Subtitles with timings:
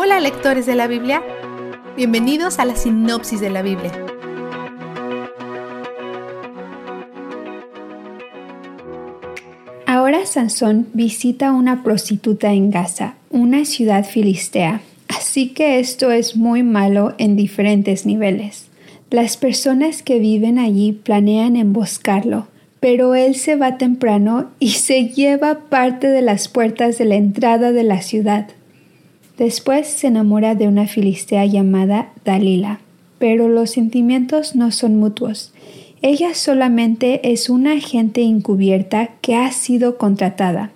[0.00, 1.24] Hola lectores de la Biblia,
[1.96, 3.90] bienvenidos a la sinopsis de la Biblia.
[9.86, 16.62] Ahora Sansón visita una prostituta en Gaza, una ciudad filistea, así que esto es muy
[16.62, 18.68] malo en diferentes niveles.
[19.10, 22.46] Las personas que viven allí planean emboscarlo,
[22.78, 27.72] pero él se va temprano y se lleva parte de las puertas de la entrada
[27.72, 28.46] de la ciudad.
[29.38, 32.80] Después se enamora de una filistea llamada Dalila,
[33.20, 35.52] pero los sentimientos no son mutuos.
[36.02, 40.72] Ella solamente es una agente encubierta que ha sido contratada.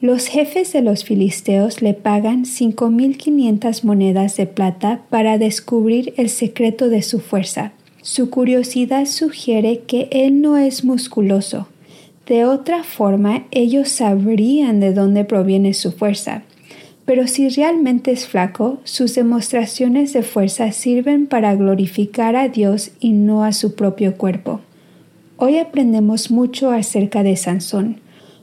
[0.00, 6.88] Los jefes de los filisteos le pagan 5.500 monedas de plata para descubrir el secreto
[6.88, 7.72] de su fuerza.
[8.00, 11.68] Su curiosidad sugiere que él no es musculoso.
[12.26, 16.42] De otra forma, ellos sabrían de dónde proviene su fuerza.
[17.06, 23.12] Pero si realmente es flaco, sus demostraciones de fuerza sirven para glorificar a Dios y
[23.12, 24.60] no a su propio cuerpo.
[25.36, 28.00] Hoy aprendemos mucho acerca de Sansón.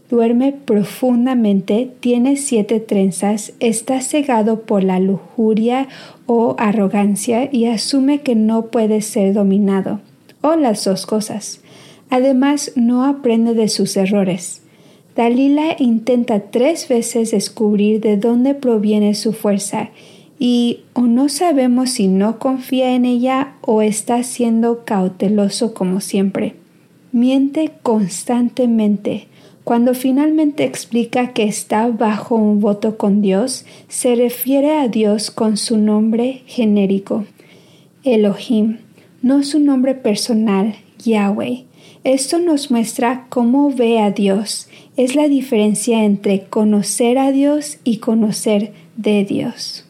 [0.10, 5.90] Duerme profundamente, tiene siete trenzas, está cegado por la lujuria
[6.26, 10.00] o arrogancia y asume que no puede ser dominado,
[10.42, 11.60] o las dos cosas.
[12.10, 14.63] Además, no aprende de sus errores.
[15.16, 19.90] Dalila intenta tres veces descubrir de dónde proviene su fuerza
[20.40, 26.56] y o no sabemos si no confía en ella o está siendo cauteloso como siempre.
[27.12, 29.28] Miente constantemente.
[29.64, 35.56] Cuando finalmente explica que está bajo un voto con Dios, se refiere a Dios con
[35.56, 37.26] su nombre genérico,
[38.04, 38.80] Elohim,
[39.22, 41.64] no su nombre personal, Yahweh.
[42.04, 44.68] Esto nos muestra cómo ve a Dios.
[44.98, 49.86] Es la diferencia entre conocer a Dios y conocer de Dios.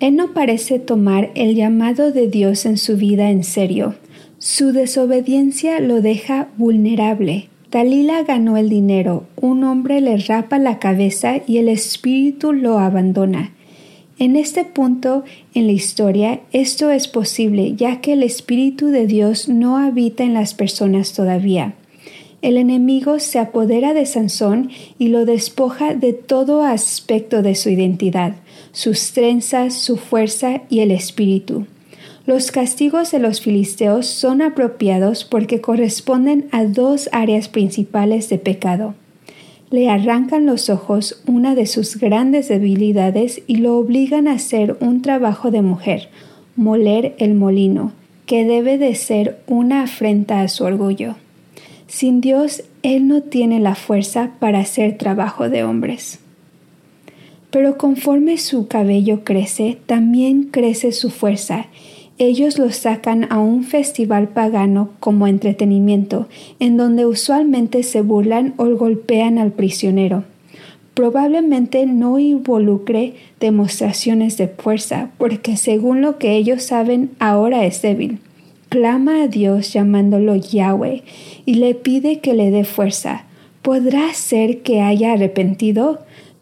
[0.00, 3.94] Él no parece tomar el llamado de Dios en su vida en serio.
[4.38, 7.50] Su desobediencia lo deja vulnerable.
[7.70, 13.52] Dalila ganó el dinero, un hombre le rapa la cabeza y el espíritu lo abandona.
[14.20, 19.48] En este punto en la historia esto es posible ya que el Espíritu de Dios
[19.48, 21.72] no habita en las personas todavía.
[22.42, 28.34] El enemigo se apodera de Sansón y lo despoja de todo aspecto de su identidad,
[28.72, 31.64] sus trenzas, su fuerza y el espíritu.
[32.26, 38.94] Los castigos de los filisteos son apropiados porque corresponden a dos áreas principales de pecado
[39.70, 45.00] le arrancan los ojos una de sus grandes debilidades y lo obligan a hacer un
[45.00, 46.08] trabajo de mujer,
[46.56, 47.92] moler el molino,
[48.26, 51.14] que debe de ser una afrenta a su orgullo.
[51.86, 56.20] Sin Dios, él no tiene la fuerza para hacer trabajo de hombres.
[57.50, 61.66] Pero conforme su cabello crece, también crece su fuerza,
[62.20, 68.66] ellos los sacan a un festival pagano como entretenimiento, en donde usualmente se burlan o
[68.76, 70.24] golpean al prisionero.
[70.92, 78.18] Probablemente no involucre demostraciones de fuerza, porque según lo que ellos saben ahora es débil.
[78.68, 81.02] Clama a Dios llamándolo Yahweh
[81.46, 83.24] y le pide que le dé fuerza.
[83.62, 86.00] ¿Podrá ser que haya arrepentido?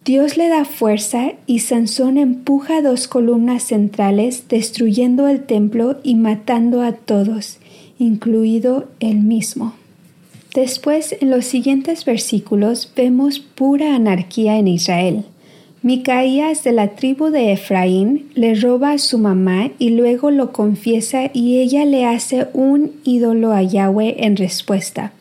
[0.08, 6.80] Dios le da fuerza y Sansón empuja dos columnas centrales destruyendo el templo y matando
[6.80, 7.58] a todos,
[7.98, 9.74] incluido él mismo.
[10.54, 15.26] Después, en los siguientes versículos, vemos pura anarquía en Israel.
[15.82, 21.30] Micaías de la tribu de Efraín le roba a su mamá y luego lo confiesa
[21.34, 25.12] y ella le hace un ídolo a Yahweh en respuesta.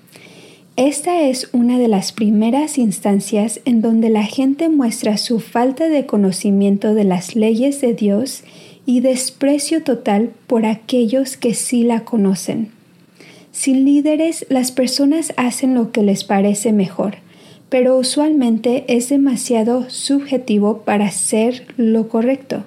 [0.78, 6.06] Esta es una de las primeras instancias en donde la gente muestra su falta de
[6.06, 8.44] conocimiento de las leyes de Dios
[8.86, 12.70] y desprecio total por aquellos que sí la conocen.
[13.52, 17.16] Sin líderes, las personas hacen lo que les parece mejor,
[17.70, 22.66] pero usualmente es demasiado subjetivo para ser lo correcto.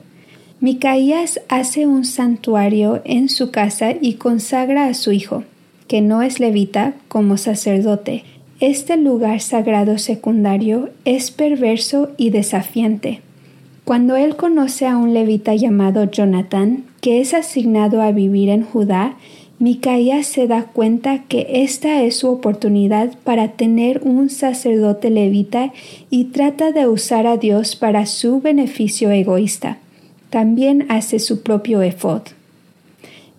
[0.58, 5.44] Micaías hace un santuario en su casa y consagra a su hijo
[5.90, 8.22] que no es levita, como sacerdote.
[8.60, 13.22] Este lugar sagrado secundario es perverso y desafiante.
[13.84, 19.16] Cuando él conoce a un levita llamado Jonathan, que es asignado a vivir en Judá,
[19.58, 25.72] Micaías se da cuenta que esta es su oportunidad para tener un sacerdote levita
[26.08, 29.78] y trata de usar a Dios para su beneficio egoísta.
[30.30, 32.22] También hace su propio efod.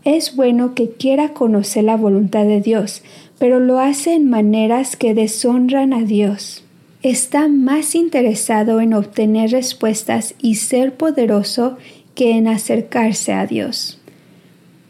[0.03, 3.03] Es bueno que quiera conocer la voluntad de Dios,
[3.37, 6.63] pero lo hace en maneras que deshonran a Dios.
[7.03, 11.77] Está más interesado en obtener respuestas y ser poderoso
[12.15, 13.99] que en acercarse a Dios.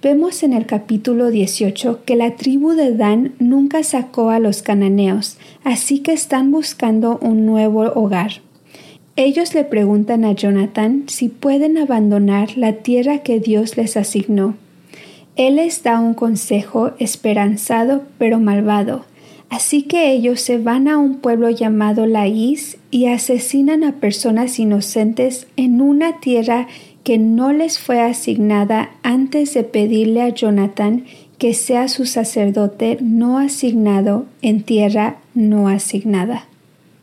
[0.01, 5.37] Vemos en el capítulo 18 que la tribu de Dan nunca sacó a los cananeos,
[5.63, 8.41] así que están buscando un nuevo hogar.
[9.15, 14.55] Ellos le preguntan a Jonathan si pueden abandonar la tierra que Dios les asignó.
[15.35, 19.05] Él les da un consejo esperanzado pero malvado,
[19.49, 25.47] así que ellos se van a un pueblo llamado Laís y asesinan a personas inocentes
[25.55, 26.67] en una tierra
[27.03, 31.05] que no les fue asignada antes de pedirle a Jonathan
[31.37, 36.45] que sea su sacerdote no asignado en tierra no asignada.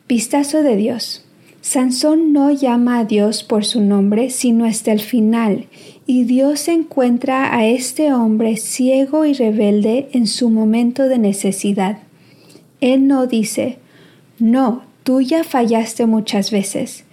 [0.07, 1.28] Vistazo de Dios.
[1.70, 5.67] Sansón no llama a Dios por su nombre sino hasta el final,
[6.06, 11.99] y Dios encuentra a este hombre ciego y rebelde en su momento de necesidad.
[12.81, 13.76] Él no dice,
[14.38, 17.05] no, tú ya fallaste muchas veces.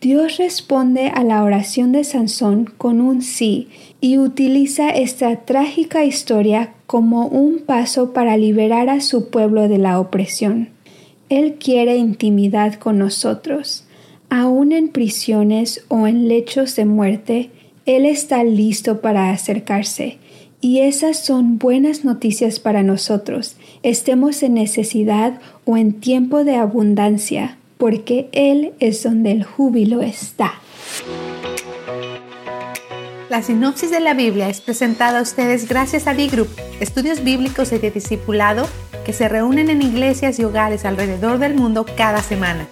[0.00, 3.68] Dios responde a la oración de Sansón con un sí
[4.00, 10.00] y utiliza esta trágica historia como un paso para liberar a su pueblo de la
[10.00, 10.70] opresión.
[11.28, 13.84] Él quiere intimidad con nosotros.
[14.30, 17.50] Aún en prisiones o en lechos de muerte,
[17.84, 20.18] Él está listo para acercarse.
[20.60, 27.56] Y esas son buenas noticias para nosotros, estemos en necesidad o en tiempo de abundancia
[27.80, 30.52] porque Él es donde el júbilo está.
[33.30, 36.48] La sinopsis de la Biblia es presentada a ustedes gracias a B-Group,
[36.78, 38.68] estudios bíblicos y de discipulado
[39.04, 42.68] que se reúnen en iglesias y hogares alrededor del mundo cada semana.